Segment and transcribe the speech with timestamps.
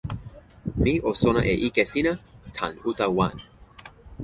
[0.83, 2.13] mi o sona e ike sina
[2.55, 3.35] tan uta wan.